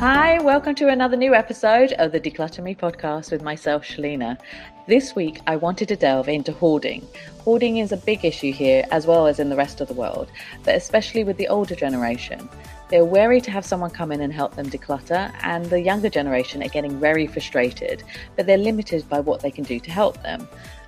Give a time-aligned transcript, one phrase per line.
[0.00, 4.38] Hi, welcome to another new episode of the Decluttr Me podcast with myself, Shelina.
[4.86, 7.04] This week, I wanted to delve into hoarding.
[7.40, 10.30] Hoarding is a big issue here as well as in the rest of the world,
[10.62, 12.48] but especially with the older generation.
[12.90, 16.62] They're wary to have someone come in and help them declutter, and the younger generation
[16.62, 18.04] are getting very frustrated,
[18.36, 20.46] but they're limited by what they can do to help them.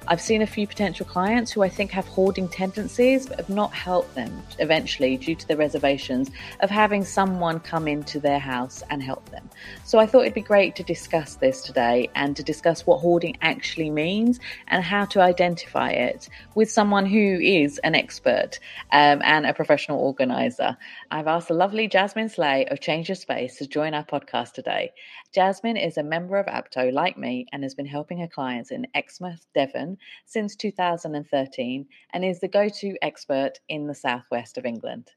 [0.08, 3.72] I've seen a few potential clients who I think have hoarding tendencies but have not
[3.72, 6.30] helped them eventually due to the reservations
[6.60, 9.48] of having someone come into their house and help them.
[9.84, 13.36] So I thought it'd be great to discuss this today and to discuss what hoarding
[13.42, 18.58] actually means and how to identify it with someone who is an expert
[18.92, 20.76] um, and a professional organizer.
[21.10, 24.92] I've asked the lovely Jasmine Sleigh of Change Your Space to join our podcast today.
[25.32, 28.86] Jasmine is a member of APDO like me and has been helping her clients in
[28.94, 35.12] Exmouth, Devon since 2013 and is the go to expert in the southwest of England.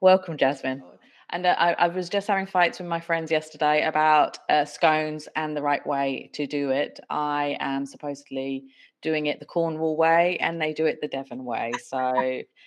[0.00, 0.84] Welcome, Jasmine.
[1.30, 5.28] And uh, I, I, was just having fights with my friends yesterday about uh, scones
[5.36, 7.00] and the right way to do it.
[7.10, 8.64] I am supposedly
[9.02, 11.72] doing it the Cornwall way, and they do it the Devon way.
[11.84, 12.42] So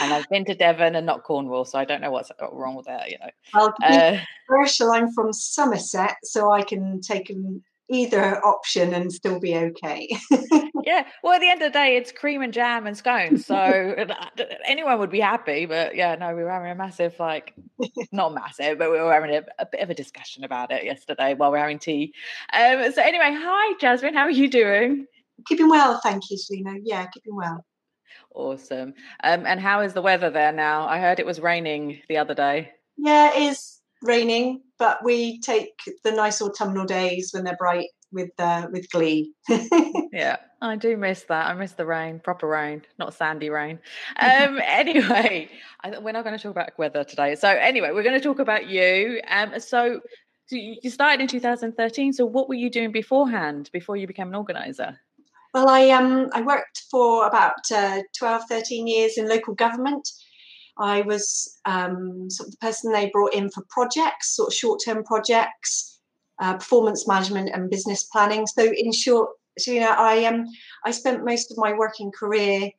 [0.00, 2.86] and I've been to Devon and not Cornwall, so I don't know what's wrong with
[2.86, 3.10] that.
[3.10, 4.90] You know, well, uh, commercial.
[4.90, 7.30] I'm from Somerset, so I can take
[7.90, 10.08] either option and still be okay.
[10.84, 13.54] yeah, well, at the end of the day, it's cream and jam and scones, so
[14.64, 15.66] anyone would be happy.
[15.66, 17.54] But yeah, no, we were having a massive, like,
[18.12, 21.34] not massive, but we were having a, a bit of a discussion about it yesterday
[21.34, 22.14] while we are having tea.
[22.52, 25.06] Um, so anyway, hi, Jasmine, how are you doing?
[25.46, 26.78] Keeping well, thank you, Shelina.
[26.84, 27.64] Yeah, keeping well.
[28.34, 28.94] Awesome.
[29.24, 30.86] Um, and how is the weather there now?
[30.86, 32.72] I heard it was raining the other day.
[32.96, 38.30] Yeah, it is raining, but we take the nice autumnal days when they're bright with
[38.38, 39.32] uh, with glee.
[40.12, 41.46] yeah, I do miss that.
[41.46, 43.78] I miss the rain, proper rain, not sandy rain.
[44.16, 45.48] Um, anyway,
[45.82, 47.34] I, we're not going to talk about weather today.
[47.34, 49.20] So anyway, we're going to talk about you.
[49.28, 50.00] Um, so,
[50.46, 52.12] so you started in 2013.
[52.12, 54.98] So what were you doing beforehand, before you became an organizer?
[55.52, 60.08] Well, I um I worked for about uh, 12, 13 years in local government.
[60.78, 65.04] I was um, sort of the person they brought in for projects, sort of short-term
[65.04, 66.00] projects,
[66.40, 68.46] uh, performance management, and business planning.
[68.46, 69.28] So, in short,
[69.58, 70.46] so, you know, I um
[70.84, 72.70] I spent most of my working career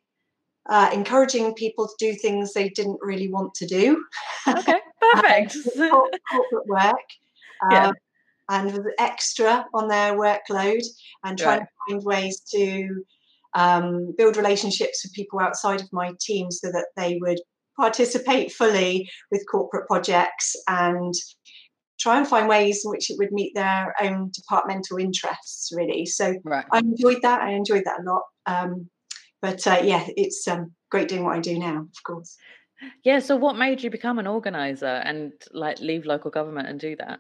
[0.70, 4.04] uh, encouraging people to do things they didn't really want to do.
[4.48, 4.80] Okay,
[5.14, 5.58] perfect.
[5.90, 6.94] corporate work.
[7.70, 7.92] Yeah.
[8.50, 10.84] And was extra on their workload
[11.24, 11.68] and trying right.
[11.88, 13.04] to find ways to
[13.54, 17.40] um, build relationships with people outside of my team so that they would
[17.78, 21.14] participate fully with corporate projects and
[22.00, 26.06] try and find ways in which it would meet their own departmental interests really.
[26.06, 26.66] So right.
[26.72, 27.42] i enjoyed that.
[27.42, 28.24] I enjoyed that a lot.
[28.46, 28.90] Um,
[29.42, 32.38] but uh, yeah it's um, great doing what i do now of course.
[33.04, 36.96] Yeah so what made you become an organizer and like leave local government and do
[36.98, 37.20] that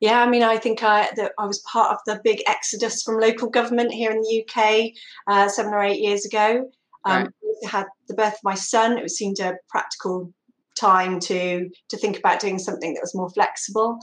[0.00, 3.20] yeah, I mean, I think I, the, I was part of the big exodus from
[3.20, 4.92] local government here in the UK
[5.26, 6.70] uh, seven or eight years ago.
[7.04, 7.70] Um, right.
[7.70, 8.98] had the birth of my son.
[8.98, 10.32] It seemed a practical
[10.78, 13.98] time to to think about doing something that was more flexible.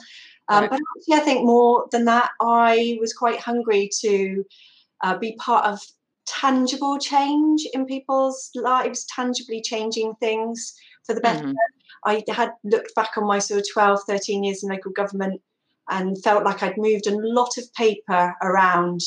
[0.50, 0.69] Um, right.
[0.69, 4.44] But actually, I think more than that, I was quite hungry to
[5.03, 5.79] uh, be part of
[6.28, 10.74] tangible change in people's lives, tangibly changing things
[11.06, 11.46] for the better.
[11.46, 11.53] Mm-hmm.
[12.06, 15.41] I had looked back on my sort of 12, 13 years in local government
[15.90, 19.02] and felt like I'd moved a lot of paper around.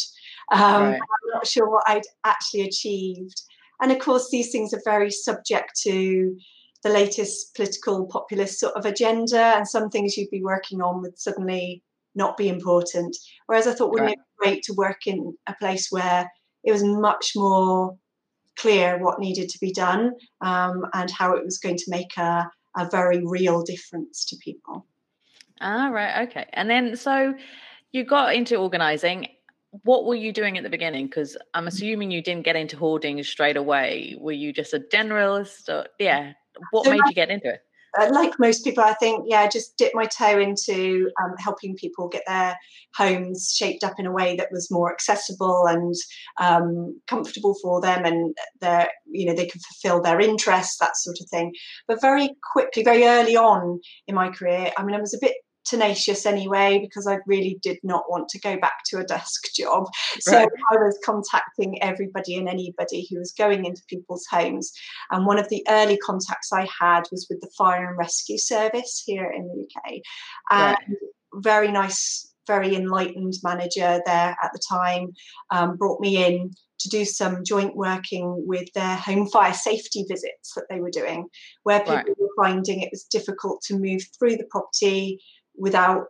[0.53, 0.95] Um, right.
[0.95, 3.43] I'm not sure what I'd actually achieved.
[3.81, 6.37] And of course, these things are very subject to
[6.83, 11.19] the latest political populist sort of agenda, and some things you'd be working on would
[11.19, 11.83] suddenly
[12.15, 13.17] not be important.
[13.47, 14.19] Whereas I thought, wouldn't right.
[14.19, 16.31] it be great to work in a place where
[16.65, 17.97] it was much more
[18.59, 22.51] clear what needed to be done um, and how it was going to make a,
[22.77, 24.87] a very real difference to people.
[25.60, 26.28] Ah, right.
[26.28, 26.47] Okay.
[26.53, 27.34] And then so
[27.93, 29.28] you got into organizing.
[29.84, 31.06] What were you doing at the beginning?
[31.06, 34.16] Because I'm assuming you didn't get into hoarding straight away.
[34.19, 35.68] Were you just a generalist?
[35.68, 36.33] Or, yeah.
[36.71, 37.60] What so made you get into it?
[37.98, 41.74] Uh, like most people, I think, yeah, I just dip my toe into um, helping
[41.74, 42.56] people get their
[42.95, 45.95] homes shaped up in a way that was more accessible and
[46.41, 51.16] um, comfortable for them, and their, you know, they could fulfil their interests, that sort
[51.21, 51.53] of thing.
[51.89, 55.34] But very quickly, very early on in my career, I mean, I was a bit
[55.65, 59.86] tenacious anyway because I really did not want to go back to a desk job.
[60.18, 60.48] So right.
[60.72, 64.72] I was contacting everybody and anybody who was going into people's homes.
[65.10, 69.03] And one of the early contacts I had was with the Fire and Rescue Service
[69.04, 70.01] here in the UK.
[70.51, 70.98] And right.
[71.34, 75.13] very nice, very enlightened manager there at the time
[75.51, 80.54] um, brought me in to do some joint working with their home fire safety visits
[80.56, 81.27] that they were doing,
[81.63, 82.18] where people right.
[82.18, 85.21] were finding it was difficult to move through the property
[85.60, 86.07] without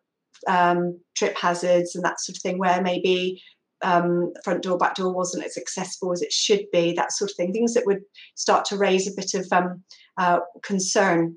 [0.48, 3.42] um, trip hazards and that sort of thing, where maybe
[3.82, 7.36] um, front door, back door wasn't as accessible as it should be, that sort of
[7.36, 7.52] thing.
[7.52, 8.02] Things that would
[8.34, 9.82] start to raise a bit of um,
[10.16, 11.36] uh, concern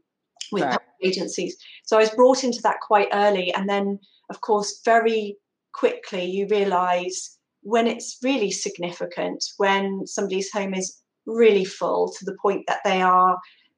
[0.52, 0.80] with right.
[1.04, 1.58] agencies.
[1.86, 4.00] So I was brought into that quite early, and then,
[4.30, 5.38] of course, very
[5.74, 12.36] quickly you realise when it's really significant, when somebody's home is really full to the
[12.42, 13.38] point that they are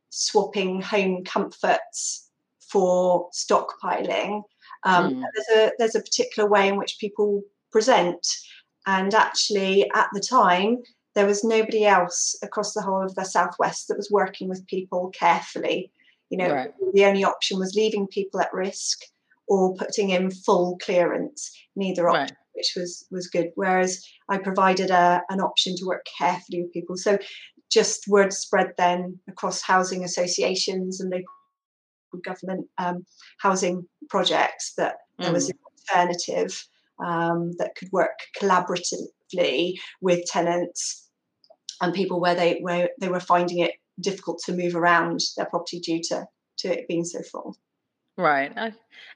[0.09, 2.24] swapping home comforts
[2.75, 4.43] for stockpiling.
[4.83, 5.23] Um, mm.
[5.33, 7.41] There's a there's a particular way in which people
[7.71, 8.27] present,
[8.85, 10.79] and actually at the time
[11.15, 15.09] there was nobody else across the whole of the southwest that was working with people
[15.17, 15.89] carefully.
[16.29, 16.73] You know, right.
[16.93, 18.99] the only option was leaving people at risk
[19.47, 21.57] or putting in full clearance.
[21.77, 22.23] Neither option.
[22.23, 23.51] Right which was was good.
[23.55, 26.95] Whereas I provided a, an option to work carefully with people.
[26.95, 27.17] So
[27.69, 31.25] just word spread then across housing associations and local
[32.23, 33.05] government um,
[33.39, 35.25] housing projects that mm.
[35.25, 35.51] there was mm.
[35.51, 35.57] an
[35.95, 36.67] alternative
[37.03, 41.09] um, that could work collaboratively with tenants
[41.81, 45.79] and people where they where they were finding it difficult to move around their property
[45.79, 46.25] due to
[46.57, 47.57] to it being so full.
[48.17, 48.53] Right.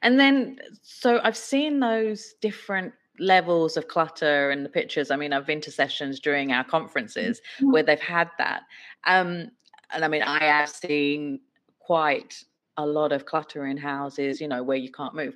[0.02, 5.12] And then, so I've seen those different levels of clutter in the pictures.
[5.12, 7.72] I mean, I've been to sessions during our conferences mm-hmm.
[7.72, 8.64] where they've had that.
[9.06, 9.52] Um,
[9.92, 11.40] and I mean, I have seen
[11.80, 12.44] quite
[12.80, 15.36] a lot of clutter in houses, you know, where you can't move.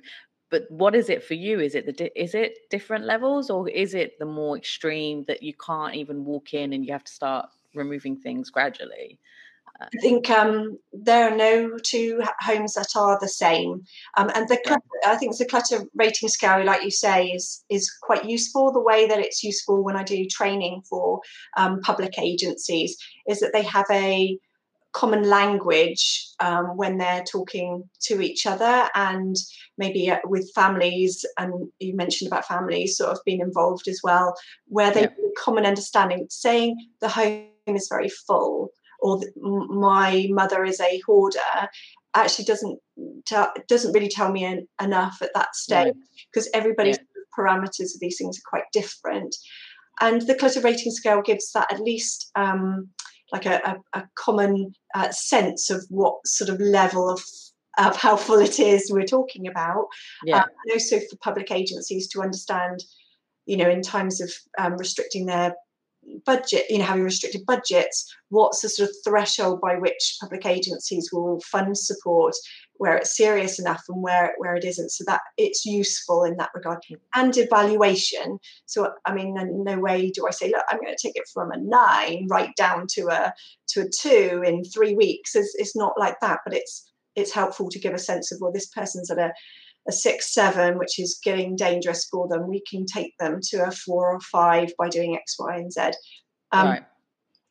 [0.50, 1.60] But what is it for you?
[1.60, 5.42] Is it the di- is it different levels, or is it the more extreme that
[5.42, 9.18] you can't even walk in and you have to start removing things gradually?
[9.80, 13.82] I think um, there are no two homes that are the same,
[14.16, 17.90] um, and the clutter, I think the clutter rating scale, like you say, is is
[18.02, 18.72] quite useful.
[18.72, 21.20] The way that it's useful when I do training for
[21.56, 22.96] um, public agencies
[23.28, 24.38] is that they have a
[24.94, 29.36] common language um, when they're talking to each other and
[29.76, 34.34] maybe uh, with families and you mentioned about families sort of being involved as well
[34.68, 35.08] where they yeah.
[35.36, 38.70] common understanding saying the home is very full
[39.00, 41.68] or my mother is a hoarder
[42.14, 42.78] actually doesn't
[43.26, 45.92] tell, doesn't really tell me en- enough at that stage
[46.32, 46.60] because right.
[46.60, 47.22] everybody's yeah.
[47.36, 49.34] parameters of these things are quite different
[50.00, 52.88] and the clutter rating scale gives that at least um,
[53.34, 57.20] like a, a, a common uh, sense of what sort of level of
[57.76, 59.86] of how full it is we're talking about
[60.24, 60.36] yeah.
[60.36, 62.84] Um, and also for public agencies to understand
[63.46, 65.54] you know in times of um, restricting their
[66.24, 71.10] budget, you know, having restricted budgets, what's the sort of threshold by which public agencies
[71.12, 72.34] will fund support
[72.78, 76.50] where it's serious enough and where where it isn't, so that it's useful in that
[76.54, 76.78] regard.
[77.14, 78.38] And evaluation.
[78.66, 79.34] So I mean,
[79.64, 82.50] no way do I say, look, I'm going to take it from a nine right
[82.56, 83.32] down to a
[83.68, 85.34] to a two in three weeks.
[85.36, 88.52] It's, it's not like that, but it's it's helpful to give a sense of well,
[88.52, 89.32] this person's at a
[89.88, 93.70] a six, seven, which is getting dangerous for them, we can take them to a
[93.70, 95.80] four or five by doing X, Y, and Z.
[96.52, 96.84] Um, right.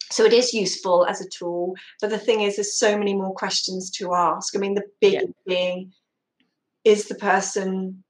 [0.09, 3.33] So it is useful as a tool, but the thing is, there's so many more
[3.33, 4.55] questions to ask.
[4.55, 5.21] I mean, the big yeah.
[5.47, 5.91] being
[6.83, 8.03] is the person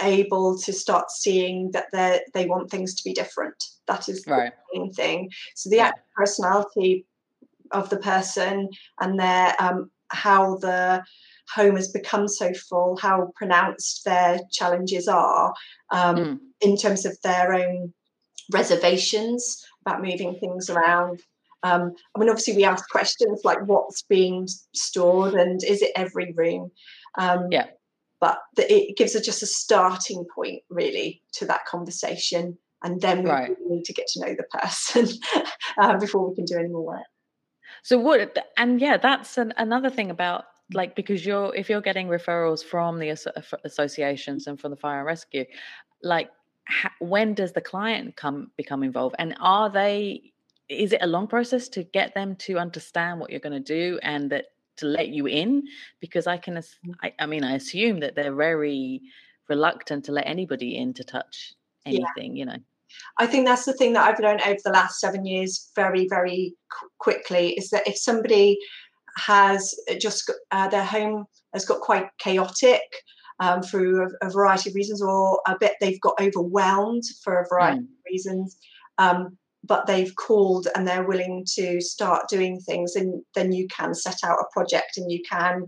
[0.00, 3.62] able to start seeing that they they want things to be different.
[3.86, 4.52] That is right.
[4.72, 5.30] the main thing.
[5.54, 5.92] So the yeah.
[6.16, 7.06] personality
[7.72, 11.02] of the person and their um, how the
[11.52, 15.54] home has become so full, how pronounced their challenges are
[15.90, 16.38] um, mm.
[16.60, 17.92] in terms of their own
[18.52, 21.20] reservations about moving things around.
[21.62, 26.32] Um, I mean, obviously, we ask questions like what's being stored and is it every
[26.32, 26.70] room?
[27.16, 27.66] Um, yeah.
[28.20, 32.58] But the, it gives us just a starting point, really, to that conversation.
[32.82, 33.50] And then we right.
[33.50, 35.08] really need to get to know the person
[35.78, 37.06] uh, before we can do any more work.
[37.82, 38.38] So what?
[38.56, 40.76] And yeah, that's an, another thing about Mm.
[40.76, 43.10] like because you're if you're getting referrals from the
[43.64, 45.44] associations and from the fire and rescue
[46.02, 46.30] like
[46.98, 49.16] when does the client come become involved?
[49.18, 50.32] And are they
[50.68, 53.98] is it a long process to get them to understand what you're going to do
[54.02, 54.46] and that
[54.78, 55.64] to let you in?
[56.00, 56.94] Because i can mm.
[57.02, 59.02] I, I, mean i assume that they're very
[59.48, 61.54] reluctant to let anybody in to touch
[61.84, 62.40] anything yeah.
[62.40, 62.56] you know?
[63.18, 66.54] I think that's the thing that I've learned over the last seven years very, very
[66.70, 68.56] qu- quickly is that if somebody
[69.16, 72.82] has just uh, their home has got quite chaotic
[73.40, 77.48] um, through a, a, variety of reasons, or a bit they've got overwhelmed for a
[77.48, 77.84] variety mm.
[77.84, 78.56] of reasons.
[78.98, 83.94] Um, but they've called and they're willing to start doing things, and then you can
[83.94, 85.64] set out a project and you can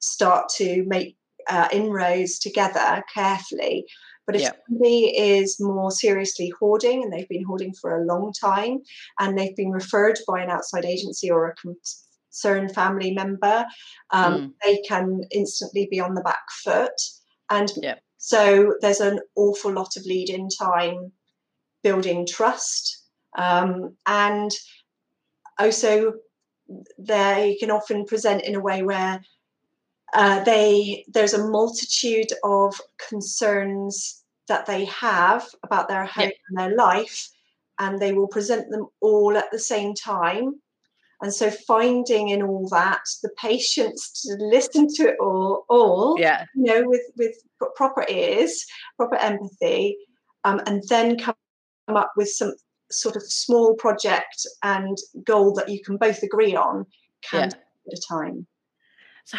[0.00, 1.16] start to make
[1.48, 3.86] uh, inroads together carefully.
[4.26, 4.50] But if yeah.
[4.68, 8.80] somebody is more seriously hoarding and they've been hoarding for a long time
[9.18, 11.54] and they've been referred by an outside agency or a
[12.30, 13.66] certain family member,
[14.10, 14.52] um, mm.
[14.64, 17.00] they can instantly be on the back foot.
[17.50, 17.70] And.
[18.18, 21.12] So there's an awful lot of lead in time
[21.82, 23.04] building trust.
[23.36, 24.50] Um, and
[25.58, 26.14] also,
[26.98, 29.20] they can often present in a way where
[30.12, 36.74] uh, they there's a multitude of concerns that they have about their home and their
[36.74, 37.28] life,
[37.78, 40.60] and they will present them all at the same time.
[41.20, 46.44] And so, finding in all that the patience to listen to it all, all yeah,
[46.54, 47.34] you know, with with
[47.74, 48.64] proper ears,
[48.96, 49.96] proper empathy,
[50.44, 51.34] um, and then come
[51.88, 52.54] up with some
[52.90, 56.86] sort of small project and goal that you can both agree on
[57.22, 57.56] can yeah.
[57.92, 58.46] at a time.
[59.24, 59.38] So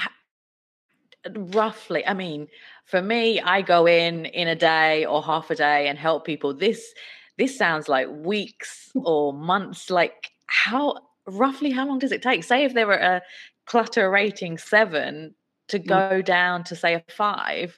[1.35, 2.47] roughly, I mean,
[2.85, 6.53] for me, I go in in a day or half a day and help people.
[6.53, 6.93] This
[7.37, 9.89] this sounds like weeks or months.
[9.89, 10.95] Like how
[11.29, 12.43] roughly how long does it take?
[12.43, 13.21] Say if there were a
[13.65, 15.35] clutter rating seven
[15.67, 15.85] to mm.
[15.85, 17.77] go down to say a five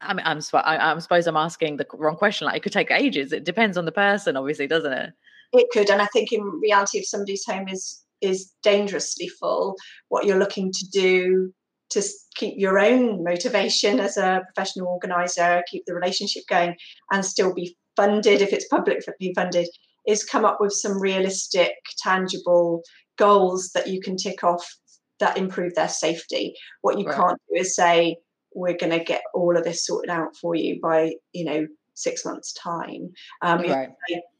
[0.00, 2.46] I mean, I'm, I, am suppose I'm asking the wrong question.
[2.46, 3.32] Like, it could take ages.
[3.32, 5.12] It depends on the person, obviously, doesn't it?
[5.52, 9.76] It could, and I think in reality, if somebody's home is is dangerously full,
[10.08, 11.52] what you're looking to do
[11.88, 12.02] to
[12.36, 16.76] keep your own motivation as a professional organizer, keep the relationship going,
[17.10, 19.68] and still be funded if it's publicly funded,
[20.06, 22.82] is come up with some realistic, tangible
[23.16, 24.66] goals that you can tick off
[25.18, 26.54] that improve their safety.
[26.80, 27.16] What you right.
[27.16, 28.16] can't do is say,
[28.54, 32.24] we're going to get all of this sorted out for you by you know six
[32.24, 33.90] months time um, right.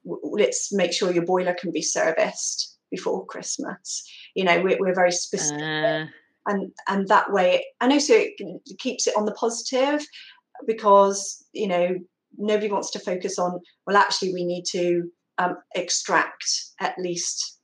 [0.04, 4.02] let's make sure your boiler can be serviced before christmas
[4.34, 6.04] you know we're, we're very specific uh.
[6.46, 8.32] and and that way and also it
[8.78, 10.04] keeps it on the positive
[10.66, 11.94] because you know
[12.38, 16.44] nobody wants to focus on well actually we need to um, extract
[16.80, 17.58] at least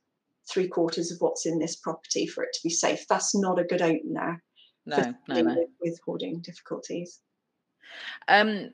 [0.49, 3.63] three quarters of what's in this property for it to be safe that's not a
[3.63, 4.41] good opener
[4.87, 5.55] no, no, no.
[5.55, 7.19] With, with hoarding difficulties.
[8.27, 8.71] Um,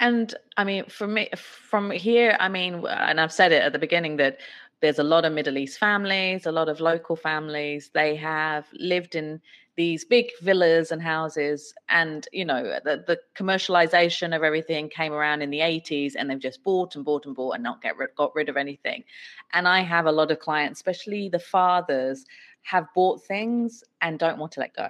[0.00, 3.78] and I mean, for me, from here, I mean, and I've said it at the
[3.78, 4.38] beginning that
[4.80, 7.90] there's a lot of Middle East families, a lot of local families.
[7.94, 9.40] They have lived in
[9.76, 15.42] these big villas and houses, and you know, the, the commercialization of everything came around
[15.42, 18.14] in the 80s, and they've just bought and bought and bought and not get rid,
[18.16, 19.04] got rid of anything.
[19.52, 22.24] And I have a lot of clients, especially the fathers,
[22.62, 24.88] have bought things and don't want to let go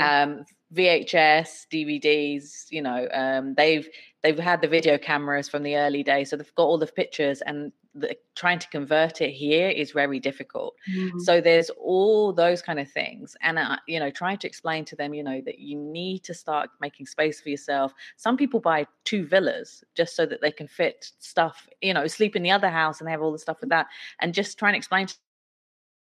[0.00, 0.44] um,
[0.74, 2.66] VHS, DVDs.
[2.70, 3.88] You know, um, they've
[4.22, 7.40] they've had the video cameras from the early days, so they've got all the pictures,
[7.42, 10.74] and the, trying to convert it here is very difficult.
[10.90, 11.20] Mm.
[11.20, 14.96] So there's all those kind of things, and uh, you know, trying to explain to
[14.96, 17.92] them, you know, that you need to start making space for yourself.
[18.16, 22.36] Some people buy two villas just so that they can fit stuff, you know, sleep
[22.36, 23.86] in the other house and they have all the stuff with that,
[24.20, 25.14] and just try and explain to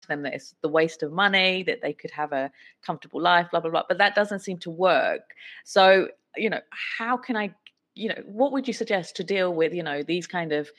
[0.08, 2.50] them that it's the waste of money, that they could have a
[2.84, 3.82] comfortable life, blah, blah, blah.
[3.88, 5.34] But that doesn't seem to work.
[5.64, 6.60] So, you know,
[6.98, 7.52] how can I,
[7.94, 10.70] you know, what would you suggest to deal with, you know, these kind of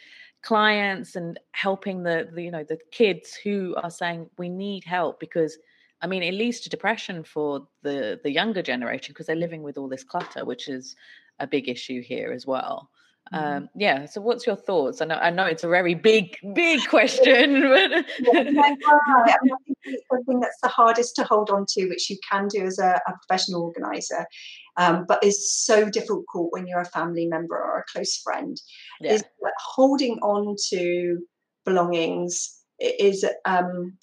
[0.44, 5.20] clients and helping the, the you know, the kids who are saying we need help
[5.20, 5.58] because
[6.02, 9.78] I mean, it leads to depression for the the younger generation because they're living with
[9.78, 10.96] all this clutter, which is
[11.40, 12.90] a big issue here as well.
[13.34, 13.58] Mm-hmm.
[13.58, 14.06] Um, yeah.
[14.06, 15.02] So, what's your thoughts?
[15.02, 17.62] I know, I know it's a very big, big question.
[17.70, 22.18] But yeah, I think it's thing that's the hardest to hold on to, which you
[22.30, 24.26] can do as a, a professional organizer,
[24.78, 28.60] um, but is so difficult when you're a family member or a close friend.
[29.02, 29.14] Yeah.
[29.14, 29.24] Is
[29.60, 31.20] holding on to
[31.66, 33.98] belongings is um,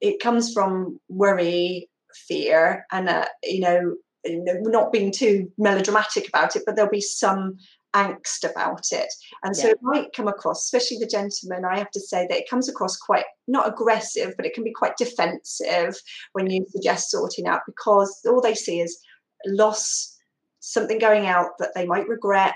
[0.00, 1.88] it comes from worry,
[2.28, 7.56] fear, and uh, you know not being too melodramatic about it, but there'll be some
[7.94, 9.12] angst about it.
[9.42, 9.72] And so yeah.
[9.72, 12.96] it might come across, especially the gentleman, I have to say that it comes across
[12.96, 16.00] quite not aggressive, but it can be quite defensive
[16.32, 18.98] when you suggest sorting out because all they see is
[19.46, 20.16] loss,
[20.60, 22.54] something going out that they might regret,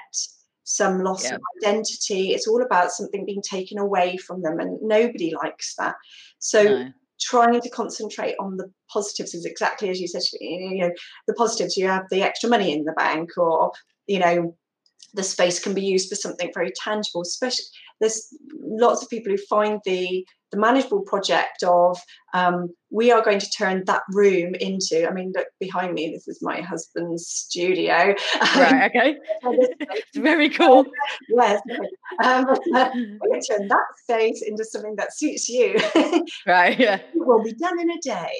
[0.64, 1.36] some loss yeah.
[1.36, 2.32] of identity.
[2.32, 5.94] It's all about something being taken away from them, and nobody likes that.
[6.38, 6.88] So no.
[7.20, 10.22] trying to concentrate on the positives is exactly as you said.
[10.40, 10.92] You know,
[11.26, 11.76] the positives.
[11.76, 13.72] You have the extra money in the bank, or
[14.06, 14.56] you know,
[15.14, 17.22] the space can be used for something very tangible.
[17.22, 17.64] Especially,
[18.00, 18.28] there's
[18.60, 21.98] lots of people who find the the manageable project of
[22.34, 26.28] um, we are going to turn that room into i mean look behind me this
[26.28, 28.14] is my husband's studio.
[28.56, 29.16] Right okay.
[29.80, 30.86] It's very cool.
[31.28, 31.60] Yes
[32.24, 35.76] um, uh, we're going to turn that space into something that suits you.
[36.46, 36.96] Right yeah.
[36.96, 38.34] It will be done in a day.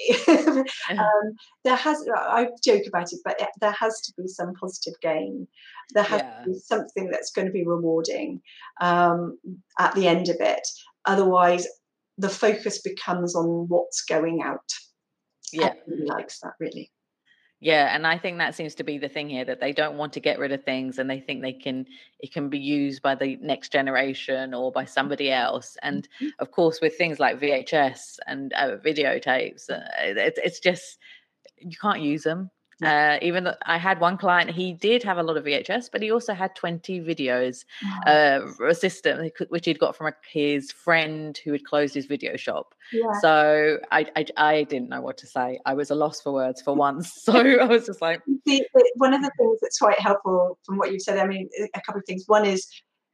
[0.89, 5.47] Um, there has i joke about it but there has to be some positive gain.
[5.93, 6.43] There has yeah.
[6.43, 8.41] to be something that's going to be rewarding
[8.81, 9.37] um,
[9.79, 10.67] at the end of it.
[11.05, 11.67] Otherwise
[12.17, 14.59] the focus becomes on what's going out.
[15.53, 16.91] Yeah, Everybody likes that really.
[17.59, 20.13] Yeah, and I think that seems to be the thing here that they don't want
[20.13, 21.87] to get rid of things and they think they can
[22.19, 25.75] it can be used by the next generation or by somebody else.
[25.81, 26.33] And Mhm.
[26.39, 30.99] of course with things like VHS and uh, videotapes, uh, it, it's just
[31.57, 32.51] you can't use them.
[32.83, 36.01] Uh, even though I had one client, he did have a lot of VHS, but
[36.03, 37.65] he also had 20 videos,
[38.05, 42.37] uh, a system which he'd got from a, his friend who had closed his video
[42.37, 42.75] shop.
[42.93, 43.11] Yeah.
[43.21, 45.59] So I, I I didn't know what to say.
[45.65, 47.11] I was a loss for words for once.
[47.27, 48.63] So I was just like, the,
[48.95, 51.99] one of the things that's quite helpful from what you've said, I mean, a couple
[51.99, 52.23] of things.
[52.27, 52.67] One is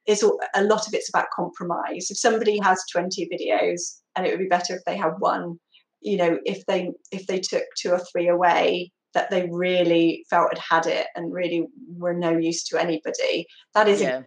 [0.05, 2.12] is a- a lot of it's about compromise.
[2.12, 5.58] If somebody has 20 videos, and it would be better if they had one,
[6.01, 10.50] you know, if they if they took two or three away that they really felt
[10.58, 11.67] had had it and really
[11.98, 14.22] were no use to anybody, that is Yeah.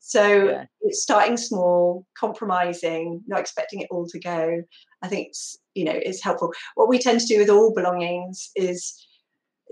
[0.00, 0.66] So Yeah.
[0.82, 4.62] it's starting small, compromising, not expecting it all to go.
[5.02, 6.52] I think it's, you know is helpful.
[6.76, 9.05] What we tend to do with all belongings is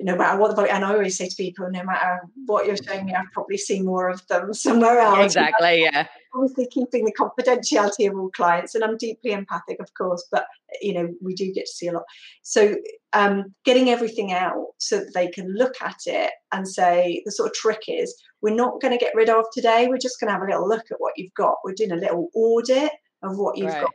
[0.01, 2.77] no matter what the volume, and I always say to people, no matter what you're
[2.77, 5.25] showing me, I've probably seen more of them somewhere else.
[5.25, 6.07] exactly, yeah.
[6.35, 10.47] Obviously, keeping the confidentiality of all clients, and I'm deeply empathic, of course, but
[10.83, 12.03] you know we do get to see a lot.
[12.43, 12.75] So,
[13.13, 17.51] um, getting everything out so that they can look at it and say the sort
[17.51, 19.87] of trick is we're not going to get rid of today.
[19.89, 21.57] We're just going to have a little look at what you've got.
[21.65, 22.91] We're doing a little audit
[23.23, 23.83] of what you've Right.
[23.83, 23.91] got.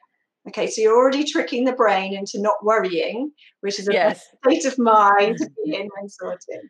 [0.48, 4.26] Okay, so you're already tricking the brain into not worrying, which is a Yes.
[4.44, 6.62] state of mind to be in when sorting.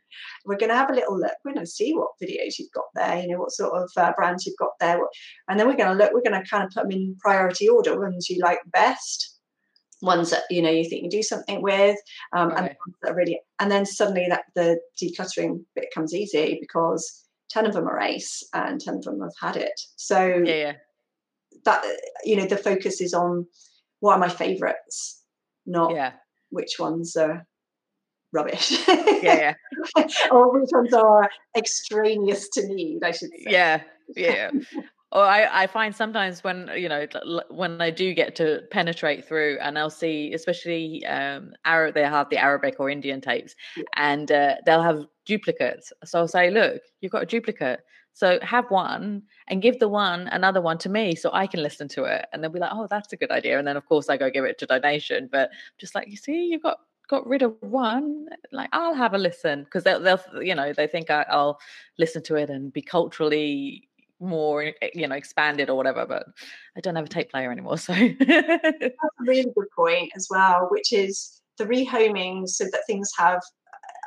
[0.43, 1.35] We're going to have a little look.
[1.45, 4.11] We're going to see what videos you've got there, you know, what sort of uh,
[4.17, 4.97] brands you've got there.
[4.97, 5.09] What,
[5.47, 7.69] and then we're going to look, we're going to kind of put them in priority
[7.69, 9.37] order, ones you like best,
[10.01, 11.97] ones that, you know, you think you do something with,
[12.35, 17.25] um, and ones that really, and then suddenly that the decluttering bit comes easy because
[17.51, 19.79] 10 of them are ace and 10 of them have had it.
[19.95, 20.73] So Yeah, yeah.
[21.65, 21.83] That,
[22.23, 23.45] you know, the focus is on
[23.99, 25.23] what are my favorites,
[25.65, 26.13] not Yeah.
[26.49, 27.45] which ones are
[28.31, 28.71] rubbish.
[28.87, 29.53] Yeah,
[29.97, 30.05] yeah.
[30.31, 33.45] or which ones are extraneous to need, I should say.
[33.47, 33.81] Yeah.
[34.15, 34.51] Yeah.
[35.11, 37.07] Or I, I find sometimes when you know
[37.49, 42.29] when I do get to penetrate through and I'll see especially um Arab they have
[42.29, 43.83] the Arabic or Indian tapes Yeah.
[43.97, 47.79] and uh, they'll have duplicates so I'll say look you've got a duplicate
[48.13, 51.87] so have one and give the one another one to me so I can listen
[51.89, 53.57] to it and they'll be like oh that's a good idea.
[53.59, 56.47] And then of course I go give it to donation but just like you see
[56.47, 59.63] you've got got rid of one like I'll have a listen.
[59.63, 61.59] Because they'll, they'll you know they think I, I'll
[61.97, 66.25] listen to it and be culturally more eh, you know expanded or whatever but
[66.75, 67.93] i don't have a tape player anymore so.
[67.93, 73.39] That's a really good point as well, which is the rehoming so that things have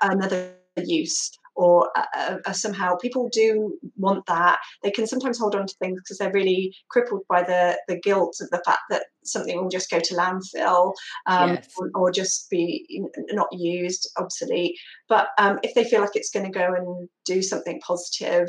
[0.02, 5.66] another use or uh, uh, somehow people do want that they can sometimes hold on
[5.66, 9.56] to things because they're really crippled by the the guilt of the fact that something
[9.56, 10.92] will just go to landfill
[11.26, 11.68] um, Yes.
[11.76, 16.50] or, or just be not used obsolete but um, if they feel like it's going
[16.50, 18.48] to go and do something positive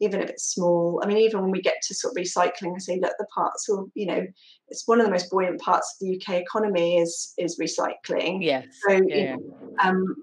[0.00, 2.78] even if it's small i mean even when we get to sort of recycling I
[2.78, 4.26] say look the parts will you know
[4.68, 8.66] it's one of the most buoyant parts of the uk economy is is recycling yes
[8.86, 9.36] so yeah, you yeah.
[9.36, 10.16] know, um,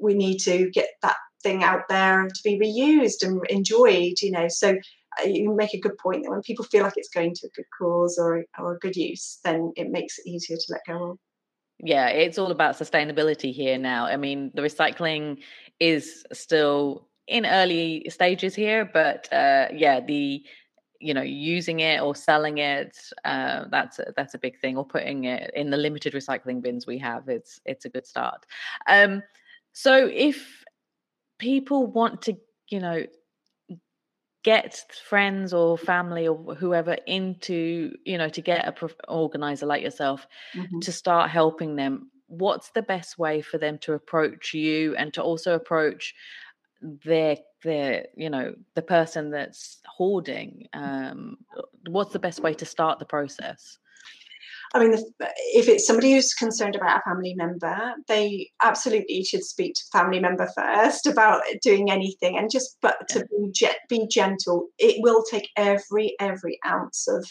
[0.00, 4.48] we need to get that thing out there to be reused and enjoyed you know.
[4.48, 4.76] So
[5.18, 7.50] uh, you make a good point that when people feel like it's going to a
[7.50, 11.10] good cause or, or a good use then it makes it easier to let go
[11.10, 11.18] of.
[11.78, 14.06] Yeah it's all about sustainability here now.
[14.06, 15.38] I mean the recycling
[15.78, 20.44] is still in early stages here but uh yeah the
[21.00, 24.84] you know using it or selling it uh, that's a, that's a big thing or
[24.84, 28.44] putting it in the limited recycling bins we have it's it's a good start.
[28.86, 29.22] Um
[29.72, 30.64] so if
[31.40, 32.38] people want to
[32.70, 33.06] you know
[34.42, 34.74] get
[35.04, 40.26] friends or family or whoever into you know to get a prof- organizer like yourself
[40.54, 40.80] Mhm.
[40.80, 42.10] to start helping them.
[42.28, 46.14] What's the best way for them to approach you and to also approach
[46.80, 50.68] their their you know the person that's hoarding?
[50.74, 51.38] Um
[51.88, 53.78] what's the best way to start the process
[54.72, 59.74] I mean, if, it's somebody who's concerned about a family member, they absolutely should speak
[59.74, 64.68] to family member first about doing anything, and just but to be be gentle.
[64.78, 67.26] It will take every every ounce of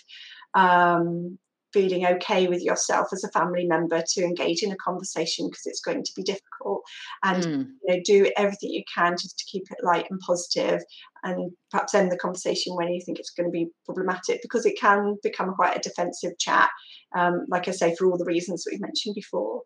[0.54, 1.40] um,
[1.74, 5.82] feeling okay with yourself as a family member to engage in a conversation because it's
[5.82, 6.84] going to be difficult,
[7.24, 10.82] and Mm, you know do everything you can just to keep it light and positive
[11.24, 14.80] and perhaps end the conversation when you think it's going to be problematic because it
[14.80, 16.70] can become quite a defensive chat
[17.16, 19.62] um, like i say for all the reasons that we've mentioned before.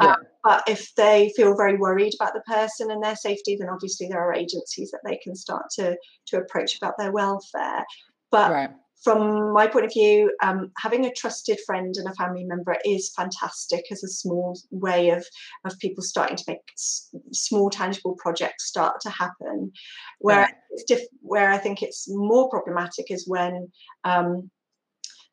[0.00, 0.12] Yeah.
[0.12, 4.08] Um, but if they feel very worried about the person and their safety then obviously
[4.08, 7.84] there are agencies that they can start to to approach about their welfare.
[8.30, 8.70] But right
[9.04, 13.12] from my point of view, um, having a trusted friend and a family member is
[13.14, 15.24] fantastic as a small way of
[15.64, 19.70] of people starting to make s- small tangible projects start to happen.
[20.20, 20.54] Where Right.
[20.70, 23.70] it's diff- where I think it's more problematic is when
[24.04, 24.50] um,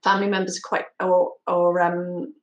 [0.04, 2.34] family members are quite or or um,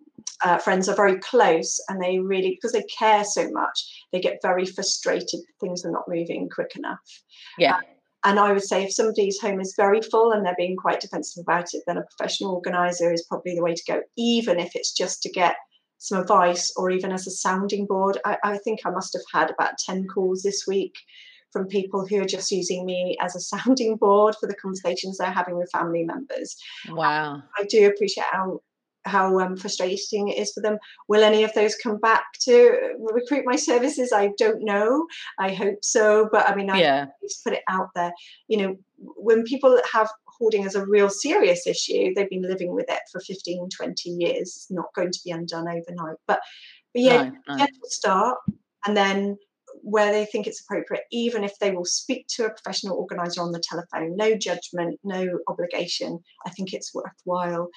[0.43, 4.38] uh, friends are very close and they really because they care so much they get
[4.43, 6.99] very frustrated things are not moving quick enough
[7.59, 7.81] Yeah.
[8.24, 11.42] And I would say if somebody's home is very full and they're being quite defensive
[11.42, 14.92] about it, then a professional organizer is probably the way to go, even if it's
[14.92, 15.57] just to get
[15.98, 18.18] some advice or even as a sounding board.
[18.24, 20.94] I, I think I must have had about 10 calls this week
[21.52, 25.31] from people who are just using me as a sounding board for the conversations they're
[25.31, 26.57] having with family members.
[26.90, 27.42] Wow.
[27.57, 28.61] I do appreciate how
[29.09, 30.79] how um, frustrating it is for them.
[31.09, 34.12] Will any of those come back to recruit my services?
[34.12, 35.07] I don't know.
[35.38, 37.07] I hope so, but I mean, I Yeah.
[37.23, 38.12] just put it out there.
[38.47, 42.87] You know, when people have hoarding as a real serious issue, they've been living with
[42.88, 44.40] it for 15, 20 years.
[44.40, 46.16] It's not going to be undone overnight.
[46.27, 46.40] But,
[46.94, 47.57] but yeah, No, no.
[47.59, 48.38] gentle start,
[48.87, 49.37] and then
[49.90, 53.53] where they think it's appropriate, even if they will speak to a professional organizer on
[53.53, 56.18] the telephone, no judgment, no obligation.
[56.46, 57.68] I think it's worthwhile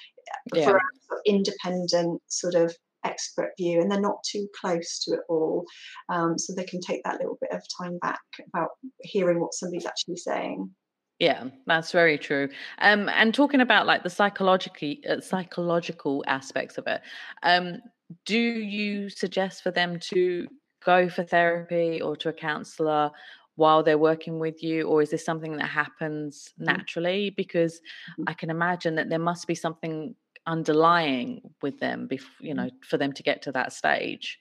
[0.54, 0.64] Yeah.
[0.64, 5.14] for a sort of independent sort of expert view, and they're not too close to
[5.14, 5.64] it all,
[6.08, 8.70] um, so they can take that little bit of time back about
[9.00, 10.70] hearing what somebody's actually saying.
[11.18, 12.48] Yeah, that's very true.
[12.78, 17.00] Um, and talking about like the psychological uh, psychological aspects of it,
[17.42, 17.80] um,
[18.24, 20.48] do you suggest for them to
[20.84, 23.10] go for therapy or to a counselor
[23.56, 27.30] while they're working with you, or is this something that happens naturally?
[27.30, 27.80] Because
[28.18, 28.24] Mhm.
[28.26, 30.14] I can imagine that there must be something
[30.46, 34.38] underlying with them, bef- you know, for them to get to that stage.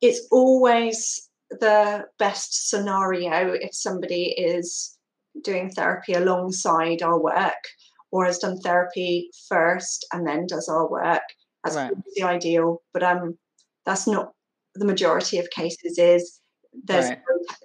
[0.00, 4.98] It's always the best scenario if somebody is
[5.42, 7.68] doing therapy alongside our work
[8.10, 11.22] or has done therapy first and then does our work.
[11.64, 11.92] That's Right.
[12.14, 13.38] the ideal, but um,
[13.84, 14.32] that's not
[14.74, 15.98] the majority of cases.
[15.98, 16.40] Is
[16.84, 17.18] there's Right.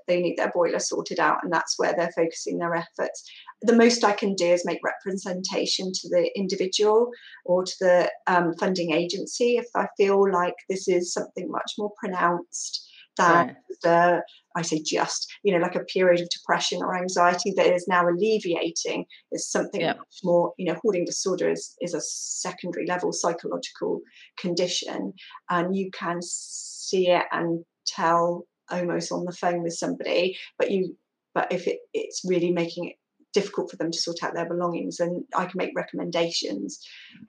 [0.07, 3.23] they need their boiler sorted out, and that's where they're focusing their efforts.
[3.61, 7.11] The most I can do is make representation to the individual
[7.45, 11.91] or to the um, funding agency if I feel like this is something much more
[11.99, 13.55] pronounced than Right.
[13.85, 14.21] a,
[14.59, 18.07] I say just, you know, like a period of depression or anxiety that is now
[18.07, 19.93] alleviating is something Yeah.
[19.93, 24.01] much more, you know, hoarding disorder is, is a secondary level psychological
[24.37, 25.13] condition.
[25.49, 30.95] And you can see it and tell almost on the phone with somebody, but you,
[31.33, 32.95] but if it, it's really making it
[33.33, 36.79] difficult for them to sort out their belongings and I can make recommendations.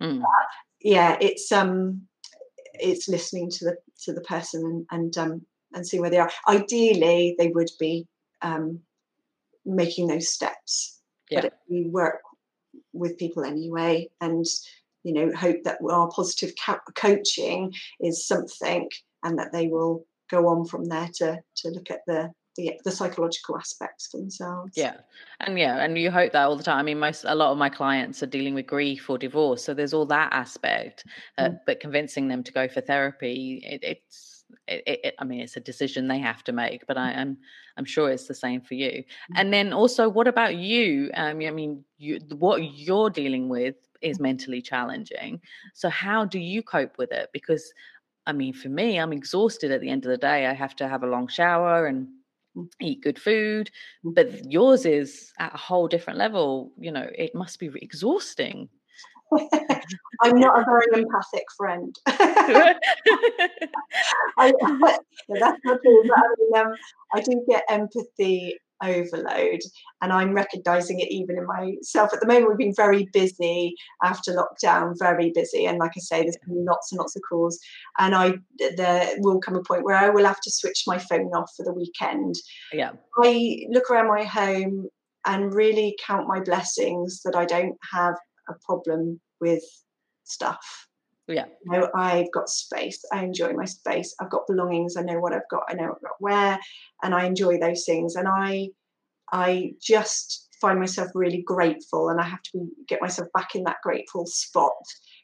[0.01, 0.23] Mm.
[0.83, 2.03] Yeah, it's, um,
[2.75, 6.31] it's listening to the to the person and, and um and see where they are.
[6.49, 8.07] Ideally, they would be
[8.43, 8.81] um,
[9.65, 11.43] making those steps, Yeah.
[11.43, 12.21] but we work
[12.93, 14.45] with people anyway, and
[15.03, 18.89] you know hope that our positive co- coaching is something,
[19.23, 22.91] and that they will go on from there to to look at the the, the
[22.91, 24.73] psychological aspects for themselves.
[24.77, 24.97] Yeah.
[25.39, 26.79] And yeah, and you hope that all the time.
[26.79, 29.73] I mean, most a lot of my clients are dealing with grief or divorce, so
[29.73, 31.05] there's all that aspect.
[31.39, 31.61] Uh, Mm.
[31.67, 34.40] But convincing them to go for therapy, it, it's,
[34.71, 36.87] it, it, I mean, it's a decision they have to make.
[36.87, 37.39] But I, I'm,
[37.77, 39.05] I'm sure it's the same for you.
[39.35, 41.11] And then also, what about you?
[41.15, 45.41] Um, I mean, you, what you're dealing with is mentally challenging.
[45.75, 47.31] So how do you cope with it?
[47.33, 47.73] Because,
[48.27, 50.47] I mean, for me, I'm exhausted at the end of the day.
[50.47, 52.09] I have to have a long shower and
[52.57, 52.69] Mm.
[52.81, 53.71] eat good food
[54.05, 54.15] Mm.
[54.15, 58.69] but yours is at a whole different level you know it must be exhausting
[60.23, 61.95] I'm not a very empathic friend.
[62.07, 62.75] I,
[65.29, 66.05] that's not true.
[66.09, 66.75] But I mean, um,
[67.15, 69.61] I do get empathy overload,
[70.01, 72.13] and I'm recognizing it even in myself.
[72.13, 76.23] At the moment, we've been very busy after lockdown, very busy, and like I say,
[76.23, 77.59] there's been lots and lots of calls.
[77.99, 78.35] And I,
[78.77, 81.65] there will come a point where I will have to switch my phone off for
[81.65, 82.35] the weekend.
[82.73, 84.89] yeah I look around my home
[85.27, 88.15] and really count my blessings that I don't have
[88.51, 89.65] a problem with
[90.25, 90.89] stuff
[91.29, 93.03] yeah you know, I've got space.
[93.13, 94.15] I enjoy my space.
[94.21, 94.97] I've got belongings.
[94.97, 95.65] I know what I've got.
[95.69, 96.59] I know I've got where,
[97.03, 98.17] and I enjoy those things.
[98.17, 98.69] And I,
[99.33, 103.65] I just find myself really grateful, and I have to be, get myself back in
[103.65, 104.73] that grateful spot,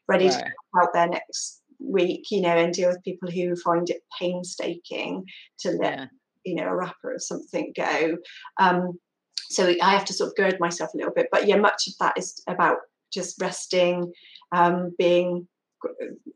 [0.07, 2.25] ready to right go out there next week.
[2.31, 5.25] You know, and deal with people who find it painstaking
[5.59, 6.05] to let yeah
[6.45, 8.17] you know a wrapper or something go.
[8.59, 8.99] Um,
[9.49, 11.27] so I have to sort of gird myself a little bit.
[11.31, 12.77] But yeah, much of that is about
[13.13, 14.11] just resting,
[14.51, 15.47] um, being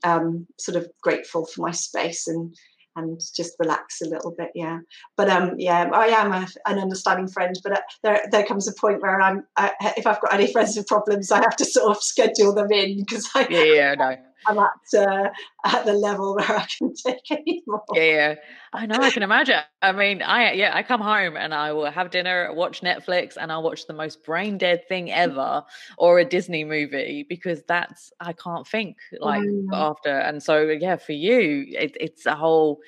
[0.04, 2.56] um, sort of grateful for my space and
[2.98, 4.50] and just relax a little bit.
[4.54, 4.80] Yeah,
[5.16, 8.74] but um, yeah, I am a, an understanding friend, but uh, there there comes a
[8.74, 11.96] point where I'm I, if I've got any friends with problems, I have to sort
[11.96, 14.16] of schedule them in because I yeah yeah no
[14.48, 15.30] I'm at uh,
[15.66, 17.84] at the level where I can take any more.
[17.94, 18.36] Yeah, yeah,
[18.74, 18.98] I know.
[19.00, 19.60] I can imagine.
[19.82, 23.52] I mean, I yeah, I come home and I will have dinner, watch Netflix, and
[23.52, 25.64] I'll watch the most brain dead thing ever,
[25.98, 29.68] or a Disney movie because that's I can't think like mm.
[29.74, 30.18] after.
[30.18, 32.80] And so yeah, for you, it, it's a whole.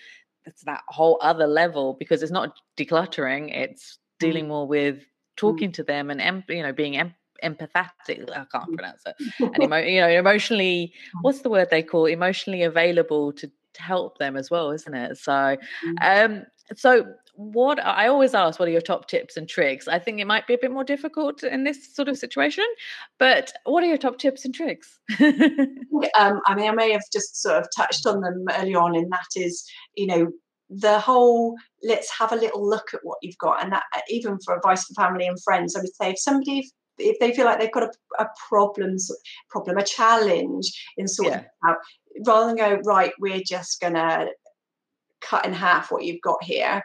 [0.46, 4.26] It's that whole other level because it's not decluttering; it's mm.
[4.26, 5.06] dealing more with mm.
[5.38, 8.76] talking to them and you know being em- empathetic i can't mm.
[8.76, 11.20] pronounce it and emo- you know emotionally mm.
[11.22, 15.18] what's the word they call emotionally available to, to help them as well isn't it
[15.18, 15.96] so mm.
[16.02, 16.44] um
[16.76, 20.28] so what i always ask what are your top tips and tricks i think it
[20.28, 22.66] might be a bit more difficult in this sort of situation
[23.18, 27.42] but what are your top tips and tricks um, i mean i may have just
[27.42, 30.28] sort of touched on them early on and that is you know
[30.70, 34.56] the whole let's have a little look at what you've got and that even for
[34.56, 37.72] advice for family and friends i would say if somebody if they feel like they've
[37.72, 37.92] got a,
[38.24, 38.98] a problem,
[39.50, 41.70] problem, a challenge in sorting yeah.
[41.70, 41.78] out,
[42.26, 44.28] rather than go right, we're just gonna
[45.22, 46.84] cut in half what you've got here.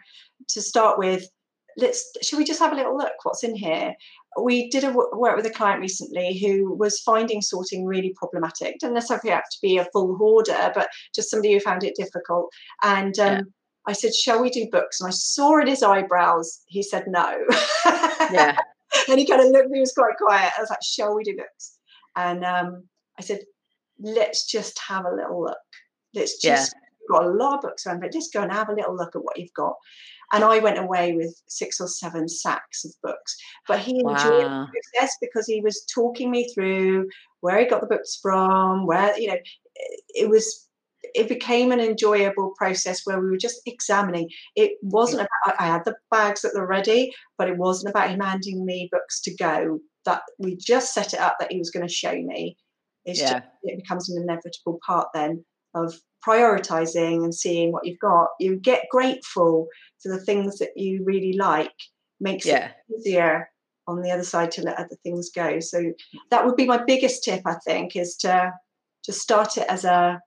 [0.50, 1.28] To start with,
[1.76, 3.94] let's should we just have a little look what's in here?
[4.40, 8.78] We did a work with a client recently who was finding sorting really problematic.
[8.78, 12.52] Doesn't necessarily have to be a full hoarder, but just somebody who found it difficult.
[12.82, 13.40] And um, yeah.
[13.86, 17.44] I said, "Shall we do books?" And I saw in his eyebrows he said no.
[18.32, 18.56] yeah.
[19.08, 20.52] and he kind of looked he was quite quiet.
[20.56, 21.78] I was like, shall we do books?
[22.16, 22.84] And um,
[23.18, 23.40] I said,
[24.00, 25.56] let's just have a little look.
[26.14, 27.18] Let's just, yeah.
[27.18, 29.22] got a lot of books around, but just go and have a little look at
[29.22, 29.74] what you've got.
[30.32, 33.36] And I went away with six or seven sacks of books.
[33.66, 34.66] But he enjoyed wow.
[34.66, 37.08] the process because he was talking me through
[37.40, 39.38] where he got the books from, where, you know,
[40.10, 40.67] it was
[41.14, 44.28] it became an enjoyable process where we were just examining.
[44.56, 48.20] It wasn't about I had the bags at the ready, but it wasn't about him
[48.20, 49.80] handing me books to go.
[50.04, 52.56] That we just set it up that he was going to show me.
[53.04, 53.32] It's yeah.
[53.32, 55.44] just, it becomes an inevitable part then
[55.74, 55.94] of
[56.26, 58.28] prioritizing and seeing what you've got.
[58.40, 59.68] You get grateful
[60.02, 61.72] for the things that you really like,
[62.20, 62.70] makes yeah.
[62.88, 63.50] it easier
[63.86, 65.60] on the other side to let other things go.
[65.60, 65.92] So
[66.30, 68.52] that would be my biggest tip, I think, is to
[69.04, 70.20] to start it as a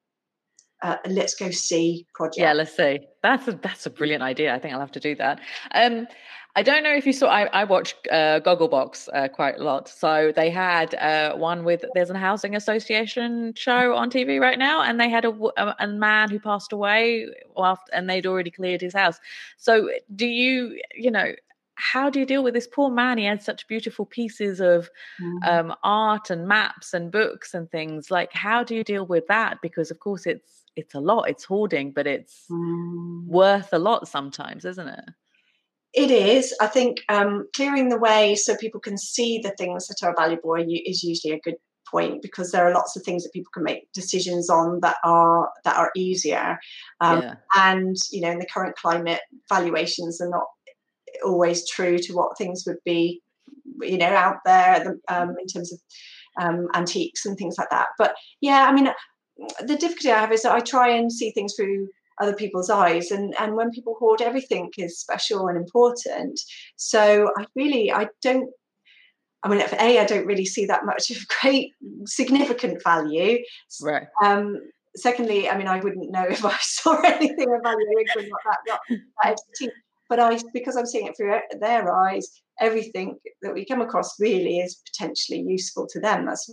[0.82, 2.40] uh, let's go see project.
[2.40, 3.00] Yeah, let's see.
[3.22, 4.54] That's a, that's a brilliant idea.
[4.54, 5.40] I think I'll have to do that.
[5.74, 6.08] Um,
[6.56, 7.28] I don't know if you saw.
[7.28, 9.88] I, I watch uh, Gogglebox uh, quite a lot.
[9.88, 14.82] So they had uh, one with there's a housing association show on TV right now,
[14.82, 18.82] and they had a, a, a man who passed away after, and they'd already cleared
[18.82, 19.18] his house.
[19.58, 21.34] So do you, you know,
[21.76, 23.18] how do you deal with this poor man?
[23.18, 24.90] He had such beautiful pieces of
[25.22, 25.48] mm.
[25.48, 28.12] um, art and maps and books and things.
[28.12, 29.62] Like, how do you deal with that?
[29.62, 31.30] Because of course, it's it's a lot.
[31.30, 33.26] It's hoarding, but it's mm.
[33.28, 35.06] worth a lot sometimes, isn't it?
[35.94, 36.56] It is.
[36.62, 40.56] I think um, clearing the way so people can see the things that are valuable
[40.56, 41.56] is usually a good
[41.90, 45.50] point because there are lots of things that people can make decisions on that are
[45.66, 46.58] that are easier.
[47.02, 47.36] Um, yeah.
[47.56, 50.46] And you know, in the current climate, valuations are not
[51.26, 53.22] always true to what things would be,
[53.82, 55.80] you know, out there um, in terms of
[56.42, 57.88] um, antiques and things like that.
[57.98, 58.90] But yeah, I mean,
[59.60, 63.12] the difficulty I have is that I try and see things through other people's eyes
[63.12, 66.40] and and when people hoard everything is special and important.
[66.76, 68.50] So i really i don't
[69.44, 71.72] i mean for a i don't really see that much of great
[72.06, 73.40] significant value.
[73.82, 74.08] Right.
[74.24, 74.60] um
[74.96, 78.80] secondly i mean i wouldn't know if i saw anything of value in that, that,
[78.90, 79.76] that expertise.
[80.10, 84.60] But i because i'm seeing it through their eyes everything that we come across really
[84.60, 86.26] is potentially useful to them.
[86.26, 86.50] That's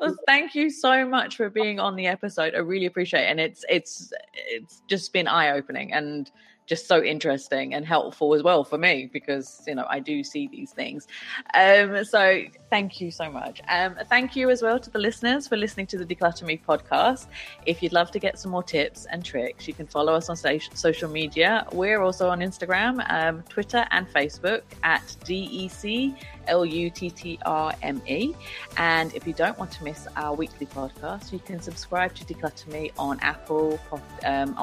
[0.00, 2.54] Well thank you so much for being on the episode.
[2.54, 3.30] I really appreciate it.
[3.30, 5.92] And it's it's it's just been eye-opening.
[5.92, 6.30] And
[6.66, 10.48] just so interesting and helpful as well for me because you know I do see
[10.48, 11.06] these things.
[11.54, 13.60] Um, so thank you so much.
[13.68, 17.26] Um, thank you as well to the listeners for listening to the Decluttr Me podcast.
[17.66, 20.36] If you'd love to get some more tips and tricks, you can follow us on
[20.36, 21.66] social media.
[21.72, 27.74] We're also on Instagram, um, Twitter, and Facebook at DEC L U T T R
[27.82, 28.34] M E.
[28.76, 32.66] And if you don't want to miss our weekly podcast, you can subscribe to Decluttr
[32.68, 33.78] Me on Apple,
[34.24, 34.56] um,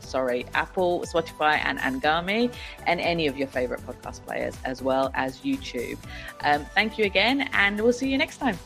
[0.00, 2.52] sorry, Apple, Spotify, and Anghami,
[2.86, 5.98] and any of your favorite podcast players, as well as YouTube.
[6.42, 8.58] Um, thank you again, and we'll see you next time.